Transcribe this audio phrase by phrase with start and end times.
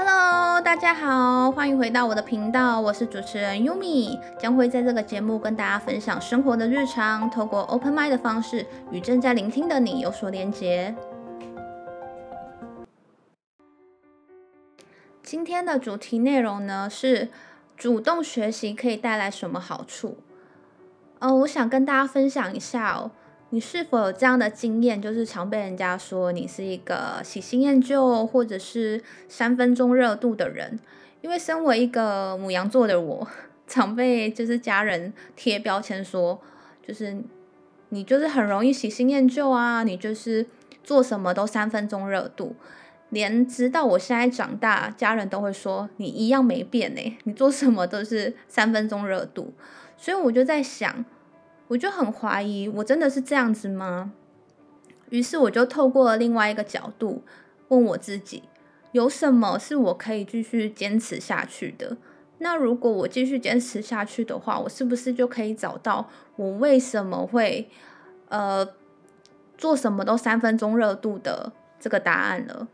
[0.00, 10.94] Hello，大家好，欢迎回到我的频道，我是主持人 Yumi，将会在这个节目跟大家分享生活的日常，透过 Open m i d 的方式与正在聆听的你有所连接。
[15.20, 17.30] 今天的主题内容呢是
[17.76, 20.18] 主动学习可以带来什么好处？
[21.18, 23.10] 呃，我想跟大家分享一下哦。
[23.50, 30.78] 你是否有这样的经验，就是常被人家说你是一个喜新厌旧或者是三分钟热度的人？
[31.22, 33.26] 因为身为一个母羊座的我，
[33.66, 36.38] 常被就是家人贴标签说，
[36.86, 37.16] 就是
[37.88, 40.44] 你就是很容易喜新厌旧啊，你就是
[40.84, 42.54] 做什么都三分钟热度，
[43.08, 49.54] 连直到我现在长大，家人都会说你一样没变呢，你做什么都是三分钟热度，
[49.96, 51.06] 所以我就在想。
[51.68, 54.12] 我就很怀疑，我真的是这样子吗？
[55.10, 57.22] 于是我就透过另外一个角度
[57.68, 58.42] 问我自己：
[58.92, 61.96] 有什么是我可以继续坚持下去的？
[62.38, 67.68] 那如果我继续坚持下去的话，我是不是就可以找到我为什么会
[68.28, 68.66] 呃
[69.56, 72.68] 做什么都三分钟热度的这个答案了？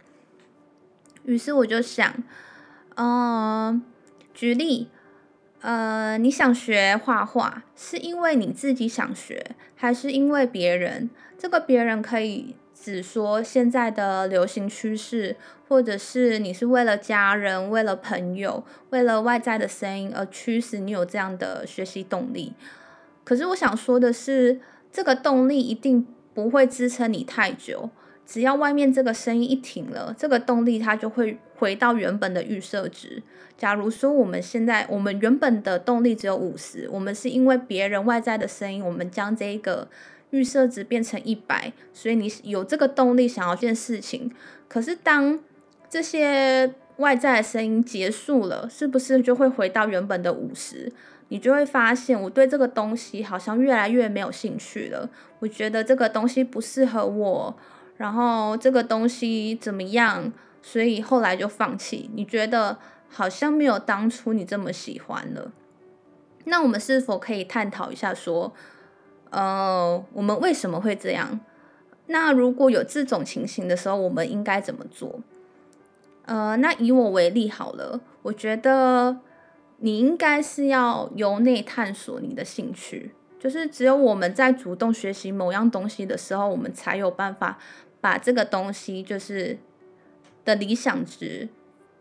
[1.25, 2.15] 于是我就想，
[2.97, 3.83] 嗯，
[4.33, 4.89] 举例。
[5.65, 9.43] 呃，你想学画画，是因为你自己想学，
[9.75, 11.09] 还是因为别人？
[11.39, 22.53] 这个别人可以只说现在的流行趋势，或者是你是为了家人、为了朋友、为了外在的声音而驱使你有这样的学习动力。
[23.25, 24.61] 可是我想说的是，
[24.93, 27.89] 这个动力一定不会支撑你太久。
[28.27, 33.23] 只要外面这个声音一停了，这个动力它就会回到原本的预设值。
[33.57, 39.87] 假如说我们现在我们原本的动力只有五十，我们是因为别人外在的声音，我们将这个
[40.31, 44.31] 预设值变成一百，所以你有这个动力想要件事情。
[44.69, 45.39] 可是当
[45.89, 50.91] 这些外在的声音结束了，是不是就会回到原本的五十？
[51.29, 55.09] 你就会发现我对这个东西好像越来越没有兴趣了。
[55.39, 57.57] 我觉得这个东西不适合我。
[57.97, 60.33] 然后这个东西怎么样？
[60.63, 62.11] 所以后来就放弃。
[62.15, 62.79] 你觉得
[63.09, 65.53] 好像没有当初你这么喜欢了。
[66.45, 68.53] 那我们是否可以探讨一下，说，
[69.31, 71.41] 呃，我们为什么会这样？
[72.07, 75.21] 那如果有这种情形的时候，我们应该怎么做？
[76.27, 79.19] 呃，那以我为例好了，我觉得
[79.79, 83.15] 你应该是要由内探索你的兴趣。
[83.45, 87.59] 就是只有我们在主动学习某样东西的时候，我们才有办法
[88.01, 89.59] 把这个东西就是
[90.47, 91.51] 的理想值、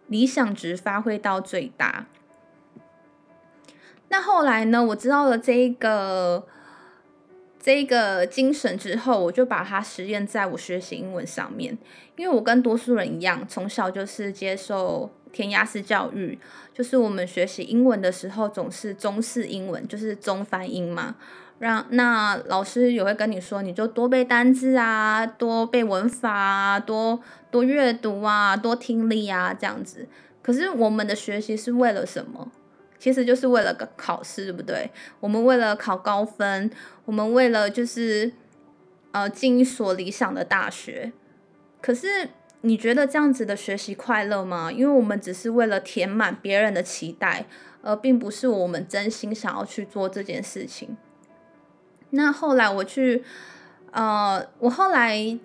[0.07, 2.07] 理想值发挥到最大。
[4.07, 4.81] 那后来呢？
[4.85, 6.47] 我知道了这一个
[7.59, 11.77] 这一个精神之后，我就把它实验在我学习英文上面。
[12.15, 16.39] 因为我跟多数人一样，从小就是接受填鸭式教育。
[16.73, 21.15] 就是我们学习英文的时候，总是中式英文，就是中翻英嘛。
[21.59, 30.07] 让那老师也会跟你说，你就多背单字啊，多背文法啊，多多阅读啊，多听力啊，这样子。
[30.41, 32.51] 可是我们的学习是为了什么？
[32.97, 34.89] 其实就是为了个考试，对不对？
[35.19, 36.71] 我们为了考高分，
[37.05, 38.31] 我们为了就是
[39.11, 41.13] 呃进一所理想的大学。
[41.81, 42.29] 可是。
[42.65, 44.71] 你觉得这样子的学习快乐吗？
[44.71, 47.45] 因为我们只是为了填满别人的期待，
[47.81, 50.95] 而并不是我们真心想要去做这件事情。
[52.11, 53.21] 那后来我去，
[53.91, 55.37] 呃，我后来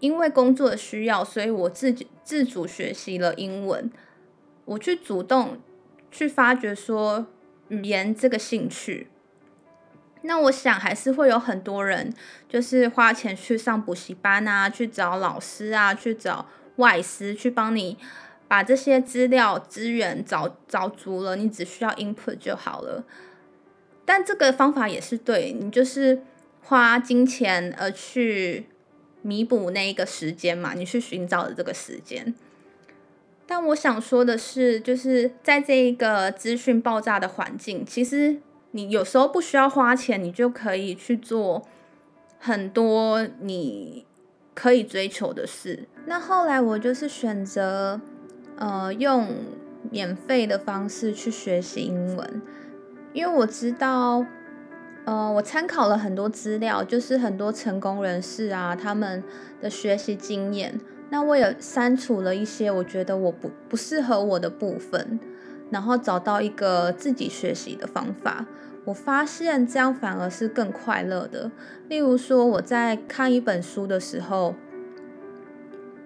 [0.00, 3.88] 因为工作的需要，所以我自己自主学习了英文。
[4.64, 5.60] 我去主动
[6.10, 7.28] 去发掘说
[7.68, 9.06] 语言这个兴趣。
[10.22, 12.12] 那我想还是会有很多人，
[12.46, 17.96] 就是花钱去上补习班啊，去找老师啊，去找外师去帮你
[18.46, 23.02] 把这些资料资源找找足了，你只需要 input 就好了。
[24.04, 26.22] 但这个方法也是对，你就是
[26.62, 28.66] 花金钱而去
[29.22, 32.34] 弥补那一个时间嘛，你去寻找的这个时间。
[33.46, 38.40] 但我想说的是，就是在这一个资讯爆炸的环境，其实。
[38.72, 41.62] 你有时候不需要花钱，你就可以去做
[42.38, 44.06] 很多你
[44.54, 45.88] 可以追求的事。
[46.06, 48.00] 那后来我就是选择，
[48.56, 49.28] 呃，用
[49.90, 52.42] 免费的方式去学习英文，
[53.12, 54.24] 因为我知道，
[55.04, 59.22] 呃，我参考了很多资料，就是很多成功人士啊他们
[59.60, 60.80] 的学习经验。
[61.10, 65.18] 那我也删除了一些我觉得我不不适合我的部分。
[65.70, 68.46] 然后找到一个自己学习的方法，
[68.84, 71.50] 我发现这样反而是更快乐的。
[71.88, 74.54] 例如说，我在看一本书的时候，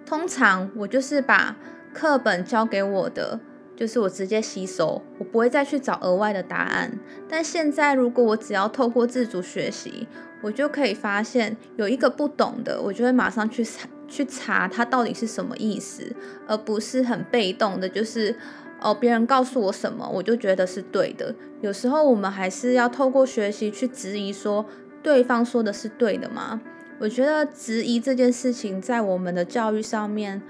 [0.04, 1.56] 通常我就是把
[1.92, 3.40] 课本教给我的
[3.76, 6.98] 就是我直接吸收，我不会再去找额外的答案。
[7.28, 10.06] 但现在如果我只要透过自主学习，
[10.42, 16.14] 我就可以发现有一个不懂的，我就会马上去查去查它到底是什么意思，
[16.46, 18.36] 而不是很被动的，就是
[18.84, 21.34] 哦别人告诉我什么，我就觉得是对的。
[21.62, 24.66] 有时候我们还是要透过学习去质疑，说
[25.02, 26.60] 对方说的是对的吗？
[27.00, 30.40] 我觉得质疑这件事情在我们的教育上面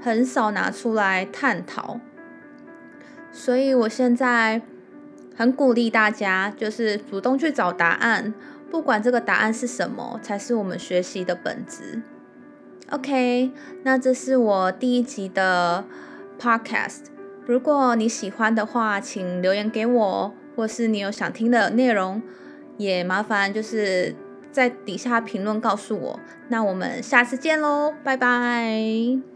[0.00, 2.00] 很少拿出来探讨，
[3.32, 4.60] 所以我现在
[5.34, 8.34] 很鼓励大家，就是主动去找答案。
[8.68, 12.02] 不管这个答案是什么，才是我们学习的本质。
[12.90, 13.52] OK，
[13.84, 15.84] 那这是我第一集的
[16.38, 17.15] Podcast。
[17.46, 22.20] 如果你喜欢的话，请留言给我，或是你有想听的内容，
[22.76, 24.14] 也麻烦就是
[24.50, 26.20] 在底下评论告诉我。
[26.48, 29.35] 那我们下次见喽，拜拜。